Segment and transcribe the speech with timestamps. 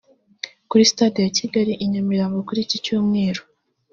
[0.69, 3.41] Kuri Stade ya Kigali i Nyamirambo kuri iki Cyumweru